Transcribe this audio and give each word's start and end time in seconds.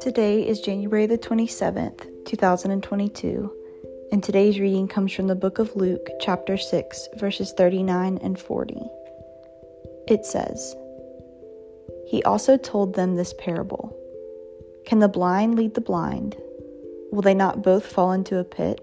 Today 0.00 0.46
is 0.46 0.60
January 0.60 1.06
the 1.06 1.18
27th, 1.18 2.24
2022, 2.24 3.52
and 4.12 4.22
today's 4.22 4.58
reading 4.58 4.88
comes 4.88 5.12
from 5.12 5.26
the 5.26 5.34
book 5.34 5.58
of 5.58 5.76
Luke, 5.76 6.08
chapter 6.20 6.56
6, 6.56 7.08
verses 7.16 7.52
39 7.52 8.18
and 8.22 8.38
40. 8.38 8.80
It 10.08 10.24
says, 10.24 10.74
He 12.06 12.22
also 12.22 12.56
told 12.56 12.94
them 12.94 13.16
this 13.16 13.34
parable 13.38 13.94
Can 14.86 15.00
the 15.00 15.08
blind 15.08 15.56
lead 15.56 15.74
the 15.74 15.82
blind? 15.82 16.36
Will 17.12 17.22
they 17.22 17.34
not 17.34 17.62
both 17.62 17.84
fall 17.84 18.12
into 18.12 18.38
a 18.38 18.44
pit? 18.44 18.80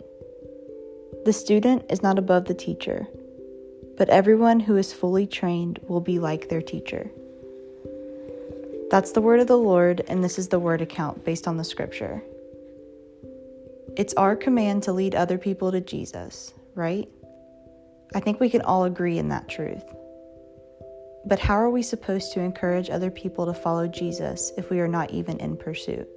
The 1.25 1.33
student 1.33 1.85
is 1.89 2.03
not 2.03 2.19
above 2.19 2.45
the 2.45 2.53
teacher, 2.53 3.07
but 4.01 4.09
everyone 4.09 4.59
who 4.59 4.77
is 4.77 4.91
fully 4.91 5.27
trained 5.27 5.79
will 5.87 6.01
be 6.01 6.17
like 6.17 6.49
their 6.49 6.59
teacher. 6.59 7.11
That's 8.89 9.11
the 9.11 9.21
word 9.21 9.39
of 9.39 9.45
the 9.45 9.59
Lord, 9.59 10.01
and 10.07 10.23
this 10.23 10.39
is 10.39 10.47
the 10.47 10.57
word 10.57 10.81
account 10.81 11.23
based 11.23 11.47
on 11.47 11.57
the 11.57 11.63
scripture. 11.63 12.23
It's 13.95 14.15
our 14.15 14.35
command 14.35 14.81
to 14.81 14.91
lead 14.91 15.13
other 15.13 15.37
people 15.37 15.71
to 15.71 15.81
Jesus, 15.81 16.51
right? 16.73 17.07
I 18.15 18.19
think 18.19 18.39
we 18.39 18.49
can 18.49 18.63
all 18.63 18.85
agree 18.85 19.19
in 19.19 19.29
that 19.29 19.47
truth. 19.47 19.83
But 21.27 21.37
how 21.37 21.57
are 21.57 21.69
we 21.69 21.83
supposed 21.83 22.33
to 22.33 22.39
encourage 22.39 22.89
other 22.89 23.11
people 23.11 23.45
to 23.45 23.53
follow 23.53 23.87
Jesus 23.87 24.51
if 24.57 24.71
we 24.71 24.79
are 24.79 24.87
not 24.87 25.11
even 25.11 25.39
in 25.39 25.55
pursuit? 25.55 26.09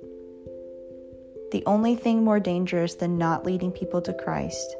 The 1.53 1.62
only 1.66 1.97
thing 1.97 2.25
more 2.25 2.41
dangerous 2.41 2.95
than 2.95 3.19
not 3.19 3.45
leading 3.45 3.73
people 3.73 4.01
to 4.01 4.14
Christ 4.14 4.75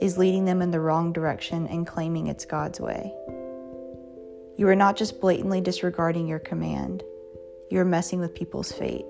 is 0.00 0.18
leading 0.18 0.44
them 0.44 0.62
in 0.62 0.70
the 0.70 0.80
wrong 0.80 1.12
direction 1.12 1.66
and 1.66 1.86
claiming 1.86 2.26
it's 2.26 2.44
God's 2.44 2.80
way. 2.80 3.12
You 4.56 4.68
are 4.68 4.76
not 4.76 4.96
just 4.96 5.20
blatantly 5.20 5.60
disregarding 5.60 6.26
your 6.26 6.38
command, 6.38 7.02
you 7.70 7.78
are 7.80 7.84
messing 7.84 8.20
with 8.20 8.34
people's 8.34 8.72
fate. 8.72 9.06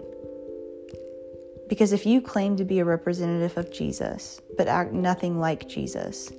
Because 1.68 1.92
if 1.92 2.04
you 2.04 2.20
claim 2.20 2.56
to 2.56 2.64
be 2.64 2.80
a 2.80 2.84
representative 2.84 3.56
of 3.56 3.72
Jesus, 3.72 4.40
but 4.56 4.68
act 4.68 4.92
nothing 4.92 5.38
like 5.38 5.68
Jesus, 5.68 6.32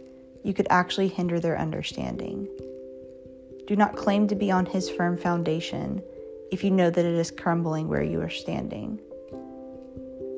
you 0.44 0.53
could 0.53 0.67
actually 0.70 1.08
hinder 1.08 1.39
their 1.39 1.58
understanding. 1.58 2.48
Do 3.67 3.76
not 3.76 3.95
claim 3.95 4.28
to 4.28 4.36
be 4.36 4.52
on 4.52 4.66
his 4.66 4.89
firm 4.89 5.17
foundation 5.17 6.02
if 6.52 6.64
you 6.64 6.72
know 6.72 6.89
that 6.89 7.05
it 7.05 7.14
is 7.14 7.31
crumbling 7.31 7.88
where 7.88 8.03
you 8.03 8.22
are 8.22 8.30
standing. 8.30 9.00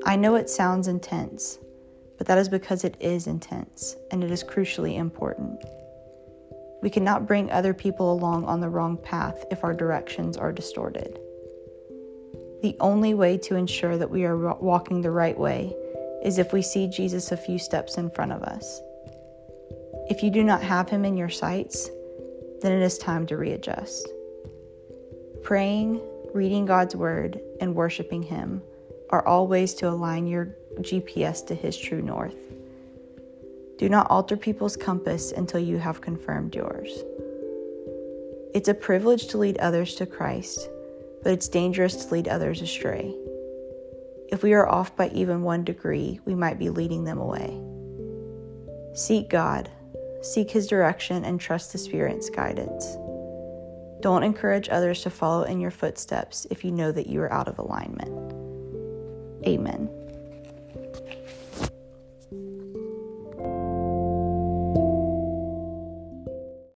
I 0.05 0.15
know 0.15 0.35
it 0.35 0.49
sounds 0.49 0.87
intense, 0.87 1.57
but 2.17 2.27
that 2.27 2.37
is 2.37 2.49
because 2.49 2.83
it 2.83 2.95
is 2.99 3.27
intense 3.27 3.95
and 4.11 4.23
it 4.23 4.31
is 4.31 4.43
crucially 4.43 4.97
important. 4.97 5.63
We 6.81 6.89
cannot 6.89 7.27
bring 7.27 7.49
other 7.49 7.73
people 7.73 8.11
along 8.11 8.45
on 8.45 8.59
the 8.59 8.69
wrong 8.69 8.97
path 8.97 9.45
if 9.51 9.63
our 9.63 9.73
directions 9.73 10.35
are 10.35 10.51
distorted. 10.51 11.19
The 12.61 12.75
only 12.79 13.13
way 13.13 13.37
to 13.39 13.55
ensure 13.55 13.97
that 13.97 14.09
we 14.09 14.25
are 14.25 14.53
walking 14.55 15.01
the 15.01 15.11
right 15.11 15.37
way 15.37 15.75
is 16.23 16.37
if 16.37 16.53
we 16.53 16.61
see 16.61 16.87
Jesus 16.87 17.31
a 17.31 17.37
few 17.37 17.57
steps 17.57 17.97
in 17.97 18.09
front 18.09 18.31
of 18.31 18.43
us. 18.43 18.81
If 20.09 20.23
you 20.23 20.29
do 20.29 20.43
not 20.43 20.61
have 20.61 20.89
him 20.89 21.05
in 21.05 21.17
your 21.17 21.29
sights, 21.29 21.89
then 22.61 22.71
it 22.71 22.81
is 22.81 22.97
time 22.97 23.25
to 23.27 23.37
readjust. 23.37 24.07
Praying, 25.41 26.01
reading 26.33 26.65
God's 26.65 26.95
word, 26.95 27.39
and 27.59 27.75
worshiping 27.75 28.23
him 28.23 28.61
are 29.09 29.25
all 29.27 29.47
ways 29.47 29.73
to 29.75 29.89
align 29.89 30.27
your 30.27 30.55
GPS 30.79 31.45
to 31.47 31.55
His 31.55 31.77
true 31.77 32.01
north. 32.01 32.35
Do 33.77 33.89
not 33.89 34.09
alter 34.09 34.37
people's 34.37 34.77
compass 34.77 35.31
until 35.31 35.59
you 35.59 35.77
have 35.77 36.01
confirmed 36.01 36.55
yours. 36.55 37.03
It's 38.53 38.69
a 38.69 38.73
privilege 38.73 39.27
to 39.27 39.37
lead 39.37 39.57
others 39.57 39.95
to 39.95 40.05
Christ, 40.05 40.69
but 41.23 41.33
it's 41.33 41.47
dangerous 41.47 42.05
to 42.05 42.13
lead 42.13 42.27
others 42.27 42.61
astray. 42.61 43.15
If 44.29 44.43
we 44.43 44.53
are 44.53 44.69
off 44.69 44.95
by 44.95 45.09
even 45.09 45.41
one 45.41 45.63
degree, 45.63 46.19
we 46.25 46.35
might 46.35 46.59
be 46.59 46.69
leading 46.69 47.03
them 47.03 47.17
away. 47.17 47.59
Seek 48.95 49.29
God, 49.29 49.69
seek 50.21 50.51
His 50.51 50.67
direction, 50.67 51.25
and 51.25 51.39
trust 51.39 51.71
the 51.71 51.77
Spirit's 51.77 52.29
guidance. 52.29 52.95
Don't 54.01 54.23
encourage 54.23 54.69
others 54.69 55.01
to 55.03 55.09
follow 55.09 55.43
in 55.43 55.59
your 55.59 55.71
footsteps 55.71 56.45
if 56.51 56.63
you 56.63 56.71
know 56.71 56.91
that 56.91 57.07
you 57.07 57.21
are 57.21 57.31
out 57.33 57.47
of 57.47 57.57
alignment. 57.57 58.33
Amen. 59.47 59.89